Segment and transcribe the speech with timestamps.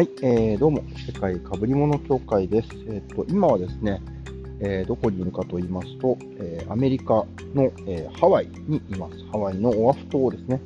[0.00, 2.68] はい、えー、どうも、世界かぶり物協会です。
[2.88, 4.00] えっ、と、今はですね、
[4.58, 9.16] えー、どこにいるかと言いますと、えー、アメリカの、えハワイにいます。
[9.30, 10.58] ハワイのオアフ島ですね、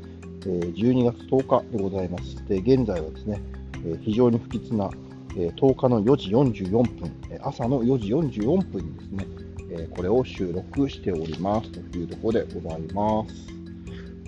[0.47, 2.47] え12月10日でございます。
[2.47, 3.41] で、現在はですね、
[3.85, 4.89] え非常に不吉な、
[5.37, 7.13] え10日の4時44分、
[7.43, 9.27] 朝の4時44分にですね、
[9.71, 13.54] えこれを収録しておりますというところでございます。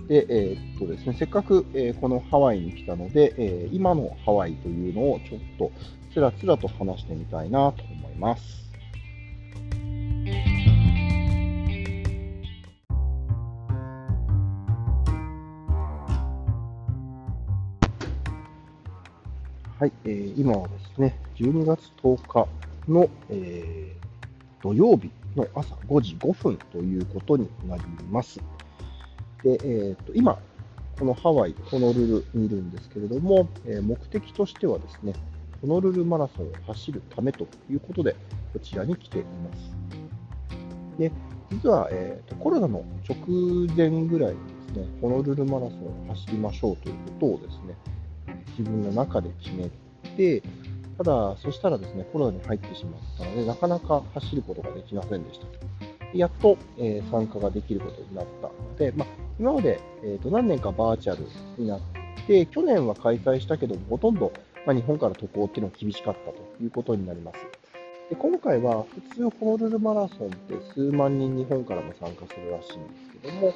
[0.08, 5.72] で、えー、っとですね、せっかく、えー、このハワイに来たので、えー、今のハワイというのをちょっと
[6.12, 8.66] つらつらと話してみたいなと思います。
[19.78, 22.48] はい、えー、今はですね、12月10日
[22.88, 28.40] の、えー、土曜日の朝5時5分ということになります。
[29.46, 30.40] で、えーと、今、
[30.98, 35.12] このハワイ、ホノルルにいるんですけれども、えー、目的としてはですね、
[35.60, 38.16] ホノルルマラソンを走るためということで、
[38.52, 40.98] こちらに来ています。
[40.98, 41.12] で、
[41.52, 44.38] 実は、えーと、コロナの直前ぐらいに
[44.74, 47.76] ですね、ホノルルマラソンを走りましょうということをですね、
[48.58, 49.70] 自分の中で決め
[50.16, 50.42] て、
[50.98, 55.46] ただ、そしたらですね、コロナに入ってしまったので、なかなか走ることができませんでした。
[56.14, 61.26] やっと、えー、参加ができることになったので、まあ、今まで、えー、と何年かバーチャル
[61.58, 61.80] になっ
[62.26, 64.32] て、去年は開催したけど、ほとんど、
[64.66, 67.38] まあ、日本から渡航っていうのが厳しかったということになります。
[68.08, 73.52] で今回は普通ホノルルマラソンって数万人日本からも参加するらしいんですけども、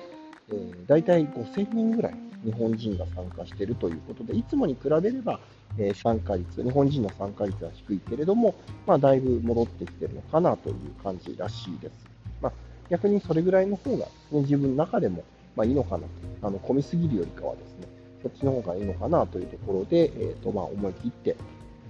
[0.48, 5.40] えー、大体5000人ぐらい日本人が参加しているということで、いつもに比べれば、
[5.78, 8.54] えー、参加率、日本人の参加率は低いけれども、
[8.86, 11.92] まあ、だいぶ戻ってきてるのかなという感じらしいです。
[12.40, 12.52] まあ、
[12.88, 15.24] 逆にそれぐらいの方が、ね、自分の中でも
[15.56, 16.08] まあ、いいのかなと、
[16.42, 17.88] あの混みすぎるよりかはですね、
[18.22, 21.36] そっちの方がいいのかなというところで、えーとまあ、思い切って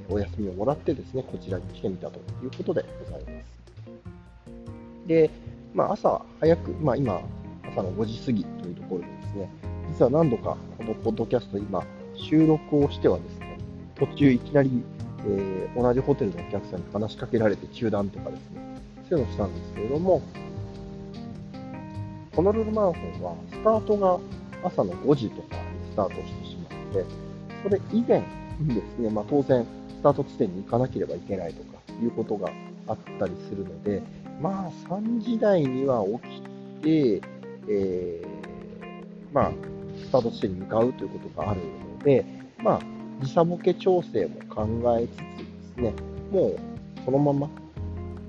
[0.09, 3.51] お休みをもらってですね、こちらに来てみたということでございます。
[5.07, 5.31] で、
[5.75, 7.21] まあ、朝早く、まあ、今、
[7.73, 9.51] 朝の5時過ぎというところでですね、
[9.91, 11.85] 実は何度かこのポッドキャスト今、
[12.17, 13.59] 収録をしてはですね、
[13.97, 14.83] 途中いきなり、
[15.27, 18.61] えー、同じホテルのお客さんに話しかけられて中断とかですね、
[19.09, 20.23] そういうのをしたんですけれども、
[22.35, 24.19] ホノルルマラソンはスタートが
[24.63, 27.05] 朝の5時とかにスタートしてしまって、
[27.63, 28.23] それ以前
[28.61, 32.51] にですね、まあ、当然、スタート地点に行かなければいけないとかいうことが
[32.87, 34.03] あったりするので、
[34.41, 37.29] まあ、3時台には起きて、
[37.69, 39.53] えー、まあ、
[39.99, 42.25] スタート地点に向かうということがあるので、
[42.63, 42.81] まあ、
[43.21, 44.67] 時差ボケ調整も考
[44.99, 45.25] えつつで
[45.75, 45.95] すね、
[46.31, 46.59] もう
[47.05, 47.51] そのまま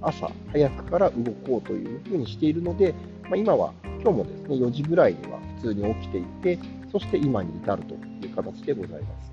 [0.01, 3.73] 朝早くから動こうというふうにしているので、まあ、今は
[4.03, 6.59] 今日もですね、4時ぐらいには普通に起きていて、
[6.91, 9.31] そして今に至るという形でございます。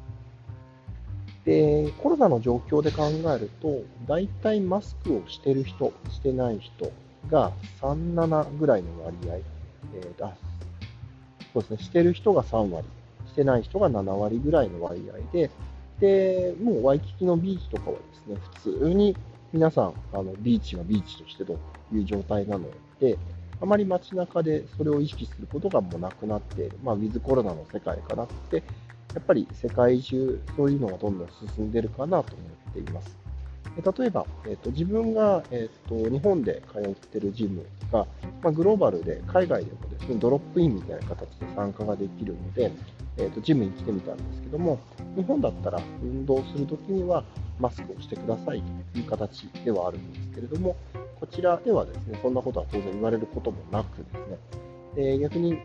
[1.46, 6.92] で、コロナの状況で考えると、大体マスクをしてる人、してない人
[7.30, 10.34] が3、7ぐらいの割合、えー、あ
[11.54, 12.86] そうですね、してる人が3割、
[13.26, 15.50] してない人が7割ぐらいの割合で、
[15.98, 19.16] で、もうワイキキのビーチとかはですね、普通に
[19.54, 21.58] 皆さん、あのビーチはビーチとしてと
[21.90, 22.66] いう状態なの
[23.00, 23.16] で、
[23.60, 28.56] あまり街中でそれを意識することがもうなくなっている、まあ、ウィズコロナの世界かなって、
[29.14, 33.16] やっぱり世界中、そういうのがどんどん進んでるかなと思っています。
[33.98, 38.06] 例えば、えーと、自分が、えーと、日本で通ってるジムが、
[38.42, 42.72] まあ、グローバルで海外でもですねドロップインみたいな形で参加ができるので、
[43.18, 44.80] えー、とジムに来てみたんですけども
[45.16, 47.24] 日本だったら運動するときには
[47.60, 50.76] マスクをしてくださいという形ではあるんですけれども
[51.18, 54.38] こちらではですね、そんなことは当然言われることもなくですね、
[54.96, 55.58] え逆に、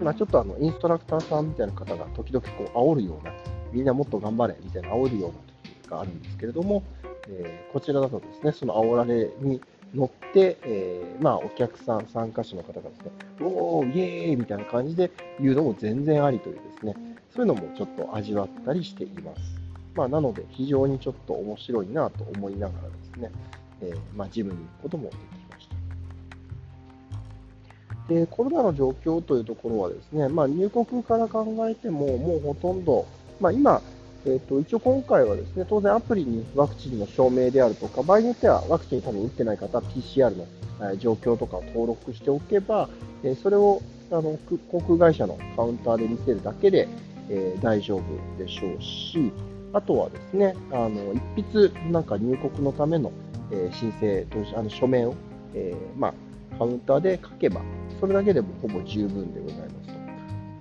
[0.00, 3.32] まあ、ちょっとあのインストラクターさんみたいな方が時々こう煽るような、
[3.72, 5.36] みんなもっと頑張れみたいな煽るような
[5.82, 6.82] 時があるんですけれども、
[7.28, 9.60] えー、こちらだとですね、その煽られに
[9.94, 16.94] 乗って、えー、まあ、お客さん、参加者の方がですね、おー、イエーイみたいな感じで言うのも全然ありというですね、
[17.34, 19.40] そういうのもちょっと味わったりしています。
[19.94, 23.30] まあ、なので、非常にちょっと面白いなと思いながらですね、
[23.82, 25.16] えー、まあ、ジムに行くこともでき
[25.50, 25.68] まし
[28.08, 28.14] た。
[28.14, 33.06] で、コロナの状況というところはですね、まあ、入国から考えても、もうほとんど、
[33.40, 33.82] まあ、今、
[34.24, 40.46] えーと、一応今回はですね、当然アプリにワクチンの証明であるとか、場合によってはワクチン多分打ってない方は PCR の、
[40.92, 42.88] え状況とかを登録しておけば、
[43.22, 43.80] えそれを
[44.10, 44.38] あの
[44.70, 46.88] 航空会社のカウンターで見せるだけで、
[47.28, 48.02] えー、大丈夫
[48.38, 49.32] でしょうし、
[49.72, 53.12] あとはですね、あの一筆なんか入国のための
[53.50, 54.26] え申請
[54.56, 55.14] あの書面を、
[55.54, 57.60] え、まあ、カウンターで書けば、
[58.00, 59.94] それだけでもほぼ十分でございますと。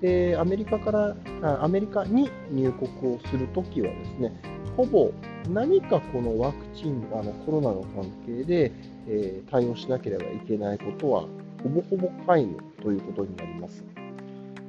[0.01, 1.15] で、アメリカから、
[1.63, 4.31] アメリカに入国をするときはですね、
[4.75, 5.11] ほぼ
[5.49, 8.71] 何かこのワクチン、あのコロナの関係で、
[9.07, 11.21] えー、対応しなければいけないことは、
[11.63, 13.83] ほぼほぼ皆無ということになります。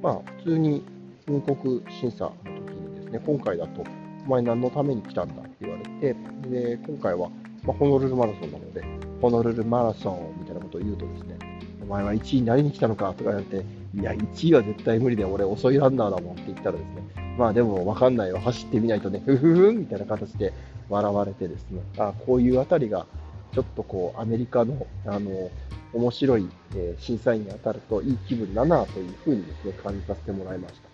[0.03, 0.85] まあ、普通に
[1.27, 3.85] 入国審査の時にですね、今回だと、
[4.27, 6.17] お前何のために来たんだって言われて、
[6.49, 7.31] で今回は、
[7.67, 8.83] まあ、ホノルルマラソンなので、
[9.21, 11.37] ホノルルマラソンみたいなことを言うとですね、
[11.83, 13.65] お前は1位になりに来たのかとか言われて、
[13.95, 16.81] いや、1位は絶対無理で、俺遅いランナーだもんって言ったらです
[17.17, 20.53] ね、まあでも分かんないよ、走ってみないとね、ふふふみたいな形で
[20.89, 23.07] 笑われてですね、あこういうあたりが、
[23.53, 25.51] ちょっとこう、アメリカの、あの、
[25.93, 30.86] 面白い、え、審査員に当たるといい気分だなというふうにですね、感じさせてもらいました。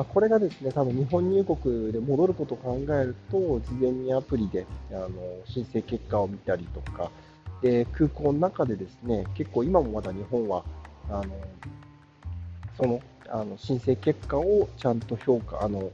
[0.00, 5.10] まあ、これがですね、多分日本入国で戻ることを考えると、事前にアプリであの
[5.44, 7.10] 申請結果を見たりとか、
[7.60, 10.64] で空港の中でですね、結構今もまだ日本は、
[11.10, 11.24] あの
[12.78, 15.90] そのあの申請結果をちゃんと評価、あの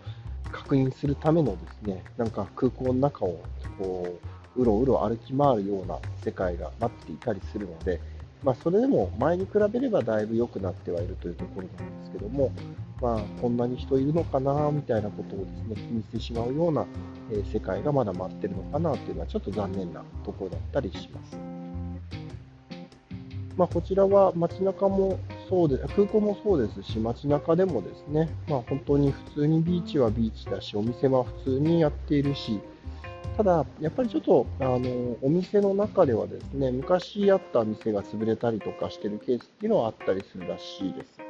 [0.53, 3.43] 確認するためのですね、なんか空港の中を
[3.77, 4.21] こ
[4.57, 8.01] ううろうろ歩き回るような世界が待っていたりするので、
[8.45, 12.53] まあ、それでも前に比べればだいぶ良くなってはいるというところなんですけども、
[13.01, 16.87] まあ、こんなに人いるのかなみたいなことをですね気にしてしまうような、
[17.31, 21.39] え世界がまだ待ってるのかなというのはちょっと残念なところだったりします。
[23.57, 32.61] まあ、こちらは街中もそうで空港もそうですし、街中でもですね、まあ、本当に普通にビーチはビーチだし、お店は普通にやっているし、
[33.37, 41.26] ただ、やっぱりちょっとあのお店の中ではですね、昔あった店が潰れたりとかしてるケースっていうのはあったりするらしいです。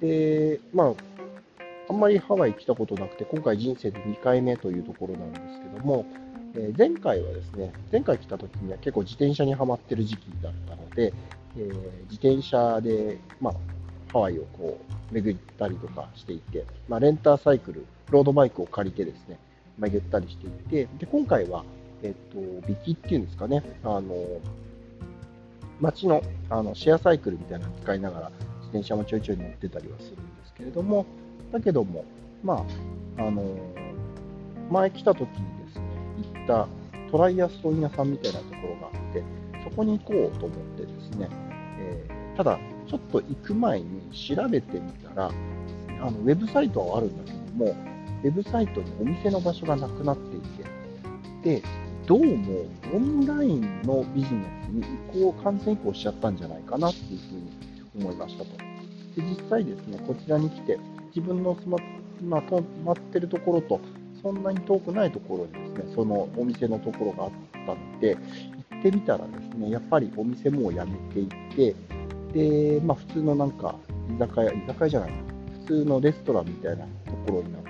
[0.00, 0.94] で、まあ、
[1.88, 6.04] あんまりハワイ来たことなくて、今回人生で2回目というところなんですけども、
[6.56, 11.12] え、前回はですね、前回来た時には結構自転車にはまってる時期だったので、
[11.56, 11.72] えー、
[12.10, 13.54] 自転車で、まあ、
[14.12, 14.78] ハワイをこ
[15.10, 19.38] う巡ったりとかしていて、まあ、レンターサイクル、ロードバイクを借りてですね、
[19.78, 21.64] 巡ったりしていて、で今回は、
[22.02, 24.14] えっ、と、ビキっていうんですかね、あの、
[25.80, 28.32] 街のあのシェアサイクルみたいなのを使いながら、
[28.76, 31.06] 自転車もちょいちょい乗ってたりはするんですけれども、
[31.52, 32.04] だけども、
[32.42, 32.64] ま
[33.18, 33.42] あ、あの
[34.70, 35.26] 前来た時に
[35.66, 35.84] ですね、
[36.34, 36.68] 行った
[37.10, 39.22] トライアスロン屋さんみたいなところがあって、
[39.64, 41.28] そこに行こうと思ってですね、
[41.78, 42.58] えー、ただ、
[42.88, 45.30] ちょっと行く前に調べてみたら、
[46.00, 47.76] あのウェブサイトはあるんだけども、
[48.24, 50.40] ウェブサイトにお店の場所がなくなってい
[51.42, 51.62] て、で、
[52.06, 57.50] どうもオンラインのビジネスに移行、完全移行しちゃったんじゃないかなっていうふうに
[57.98, 58.50] 思いましたと。
[59.16, 60.78] で実際ですね、こちらに来て、
[61.14, 61.78] 自分の住ま,、
[62.28, 63.80] まあ、泊まってるところと、
[64.22, 68.16] そんなに遠くないところにですね、そのお店のところがあったので、
[68.72, 71.26] 行ってみたらですね、やっぱりお店もう辞めてい
[71.56, 71.74] て、
[72.32, 73.74] で、まあ、普通のなんか、
[74.14, 75.10] 居酒屋、居酒屋じゃない
[75.62, 76.88] 普通のレストランみたいなと
[77.26, 77.62] ころになっ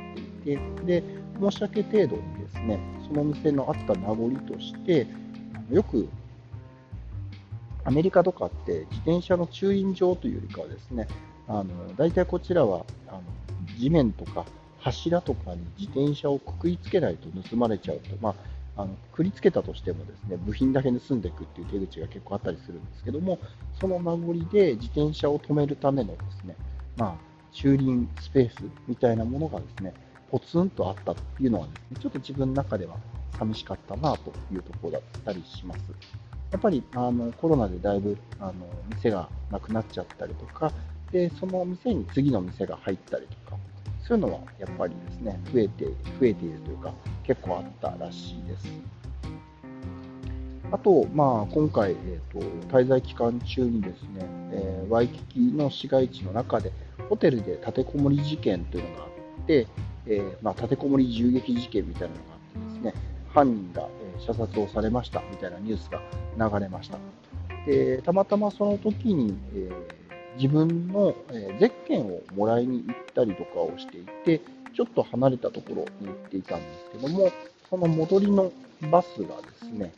[0.45, 1.03] ていて、で、
[1.41, 5.07] 申し訳程度にですね、そのお店のあった名残として、
[5.71, 6.09] よく
[7.87, 11.07] アメリカとかって自転車の駐輪場というよりかはですね、
[11.47, 11.67] あの
[11.97, 13.23] 大体こちらはあの
[13.79, 14.45] 地面とか
[14.81, 18.35] 柱とかに自転車をくくりつけないと盗まれちゃうと、ま
[18.77, 23.39] あ、あのくりつけたとしてもですね部品だけ盗んでいくっていう手口が結構あったりするんですけども、
[23.81, 26.57] その名残で自転車を止めるためのですね、
[26.97, 27.15] まあ、
[27.53, 28.57] 駐輪スペース
[28.89, 29.95] みたいなものがですね、
[30.33, 32.97] ポツンとあったっていうのはですね、ちょっと自分の中では
[33.39, 35.81] 寂しかったなというところだったりします。
[36.57, 38.55] やっぱりあのコロナでだいぶあの
[38.95, 40.73] 店がなくなっちゃったりとか、
[41.13, 43.59] でその店に次の店が入ったりとか、
[44.03, 46.95] そういうのはやっぱりですね、増えて増えているというか、
[47.25, 48.73] 結構あったらしいです。
[50.73, 52.41] あと、まあ、今回、えーと、
[52.75, 56.73] 滞在期間中にですね、えー、ワイキキの市街地の中で、
[57.11, 59.07] ホテルで立てこもり事件というのがあ
[59.43, 59.69] って、
[60.07, 66.01] えー、まあ、立てこもり銃撃事件みたいなのがあってですね、犯人が、え射殺をされましたみたいなニュースが
[66.51, 66.99] 流れました。
[67.67, 74.41] でたまたまその時に、えー、自分の、えー、ゼッケンをもらいに行ったりとかをしていて、
[74.75, 77.31] ちょっと離れたところに行っていたんですけども、
[77.69, 78.53] その戻りの
[78.91, 79.93] バスがですね、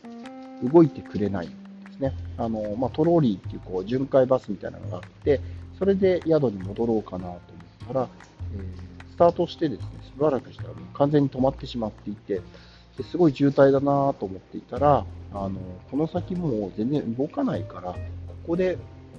[0.63, 1.57] 動いてくれないんで
[1.93, 2.13] すね。
[2.39, 5.41] あのまあ、トローリーっていうこう巡回バスみたいなのがあって、
[5.79, 7.41] それで宿に戻ろうかなと思っ
[7.89, 8.09] たら、
[8.55, 12.41] えー、スタートしてですね、しばらくしたらもう完全に止まってしまっていて、
[12.99, 17.99] ですごい渋滞だなと思っていたら、あのこの先もう全然動かないから、こ
[18.49, 18.77] こで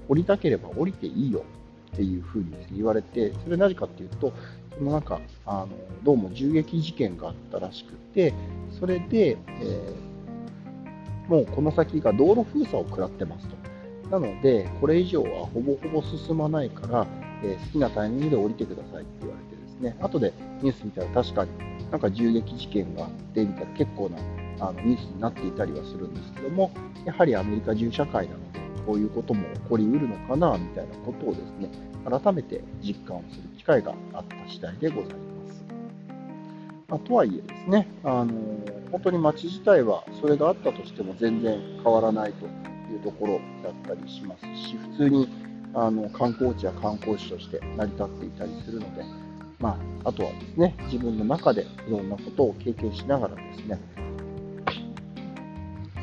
[0.09, 1.45] 降りたければ降りていいよ
[1.93, 4.33] っていうふうに言われて、それ何かっていうと、
[4.77, 5.69] そのなんかあの
[6.03, 8.33] どうも銃撃事件があったらしくて、
[8.79, 13.55] それで、えー、もうこの先が道路封鎖を食らってますと。
[14.09, 17.07] なので、これ以上はほぼほぼ進まないから、
[17.43, 19.48] えー、好きなタイミングで降りてくださいって言われて
[19.79, 21.51] ね、後でニュース見たら確かに
[21.89, 24.17] なんか銃撃事件があってみたいな結構な
[24.59, 26.71] あのニュースになっていたりはするんですけども、
[27.05, 31.69] やはりアメリカ銃社会なので、こういうことも起こりうるのかなみたいなことをですね、
[32.09, 35.13] 改めて実感をする機会があった次第でございま
[35.53, 35.63] す。
[36.89, 38.33] まあ、とはいえですね、あの
[38.91, 45.29] 本当に街自体はそれがあったとしても全然変わらないというところだったりしますし、普通に
[45.73, 49.03] あの観光地や観光地として成り立っていたりするので、
[49.59, 53.79] まあ、あとはですね、自分の中でいろんなことを経験しながらですね、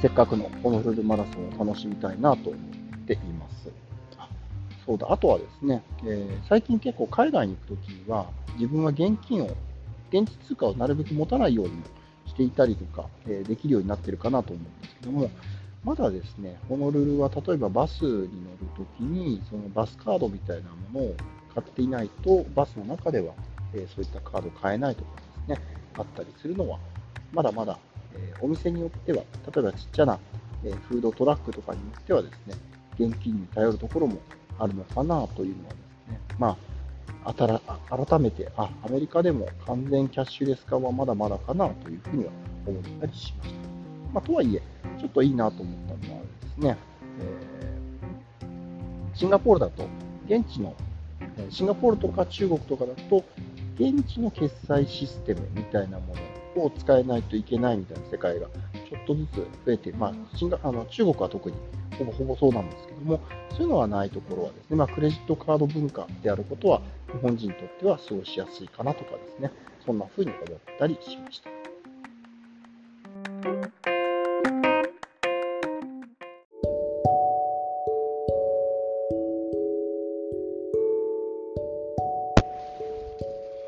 [0.03, 3.57] せっかくのホノルルマラソンを楽しみたいなと思っています。
[4.85, 9.51] そうだ、あとはですね、えー、最近結構海外に行くときは、自分は現金を、
[10.13, 11.73] 現地通貨をなるべく持たないように
[12.27, 15.31] していたりとか、えー、できるようになってるかなと思うんですけども、
[15.83, 18.29] まだですね、ホノルルは例えばバスに乗る
[18.77, 21.15] ときに、そのバスカードみたいなものを
[21.57, 23.33] 買っていないと、バスの中では、
[23.75, 25.11] えそういったカード買えないとか
[25.49, 25.67] ですね、
[25.99, 26.79] あったりするのは、
[27.33, 27.79] まだまだ、
[28.15, 29.23] えお店によっては、
[29.55, 30.19] 例えばちっちゃな、
[30.65, 32.55] えフードトラックとかによってはですね、
[32.99, 34.19] 現金に頼るところも
[34.59, 35.77] あるのかなというのはで
[36.09, 36.57] すね、ま
[37.25, 42.31] あ、改めて、あ、アメリカでも完全キャッシュレス化はまだまだかなというふうには
[42.67, 43.57] 思ったりしました。
[44.15, 44.63] まあ、とはいえ、
[44.99, 46.77] ちょっといいなと思ったのはですね、
[47.21, 49.87] えー、シンガポールだと、
[50.27, 50.75] 現地の、
[51.51, 53.25] シンガポールとか中国とかだと、
[53.79, 56.15] 現地の決済システムみたいなも
[56.57, 58.49] のを使えないといけないみたいな世界が
[58.89, 60.13] ちょっとずつ増えて、まあ、
[60.63, 61.57] あの中国は特に
[61.99, 66.81] ほぼほぼそうなんですけども、そういうのはないところはですね、まあ、クレジットカード文化であることは、
[67.13, 69.51] 日本人にとっては過ごしやすいかなとかですね、
[69.85, 71.51] そんな風に思ったりしました。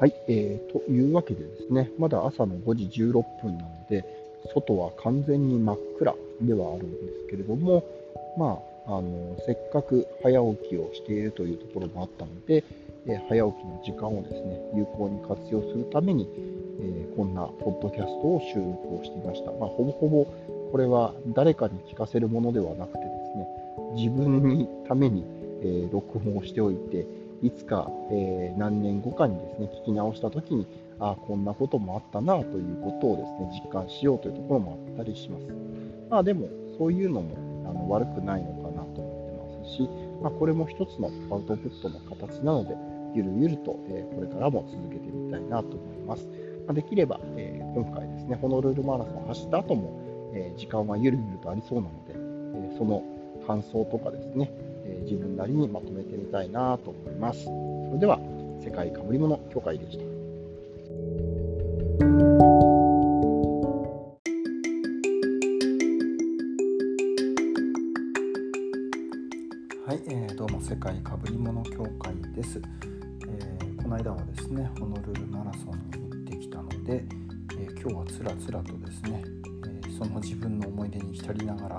[0.01, 3.13] はい、えー、というわけでですね、まだ朝の5時16
[3.43, 4.05] 分なので、
[4.55, 7.85] 外は完全に真っ暗ではあるんですけれども、
[8.39, 12.63] まあ、あのせっかく早起きをしているというところもあったので、
[13.07, 16.29] えー、早起きの時間をですね有効に活用するために、
[16.81, 19.51] えー、こんなポッドキャストを収録をしていました。
[19.51, 20.25] まあ、ほぼほぼ
[20.71, 23.49] これは誰かに聞かせるものではなくてですね、
[23.97, 25.25] 自分にために、
[25.63, 27.05] えー、録音をしておいて、
[27.43, 30.67] いつか、えー、何年後かにですね、聞き直したときに、
[30.99, 35.47] ああ、こんなこともあったなということをですね、実感しようというところもあったりします。
[36.11, 37.37] まあでも、そういうのも
[37.69, 39.89] あの悪くないのかなと思ってますし、
[40.23, 42.77] まあ、これも一つのアウトプットの形なので、
[43.15, 46.27] ゆるゆると、えー、これからも続けてみたいなと思います。
[46.67, 52.15] まあ、できれば、えー、今回ですね、ホノルルマラソン走った後も、え時間はゆるゆるとありそうなので、
[52.75, 53.03] えその
[53.47, 54.51] 感想とかですね、
[54.85, 55.98] え自分なりにまとめ
[56.29, 57.45] みたいなと思います。
[57.45, 57.51] そ
[57.95, 58.19] れでは、
[58.63, 60.05] 世界かぶり物協会でした。
[60.05, 60.11] は
[69.95, 72.61] い、えー、どうも世界かぶり物協会です、
[73.27, 77.07] えー、この間はですねホノルルマラソンに行ってきたので、
[77.59, 79.25] えー、今日はつらつらとですね、
[79.67, 81.78] えその自分の思い出に浸りながら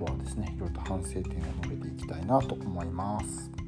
[0.00, 1.24] とはですねいろいろと反省点を
[1.62, 3.59] 述べていきたいなと思います。